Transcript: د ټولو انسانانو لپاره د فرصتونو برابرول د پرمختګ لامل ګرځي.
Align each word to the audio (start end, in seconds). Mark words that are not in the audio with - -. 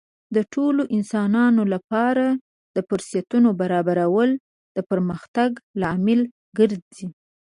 د 0.35 0.37
ټولو 0.53 0.81
انسانانو 0.95 1.63
لپاره 1.73 2.25
د 2.75 2.77
فرصتونو 2.87 3.49
برابرول 3.61 4.29
د 4.75 4.77
پرمختګ 4.89 5.49
لامل 5.81 6.21
ګرځي. 6.57 7.07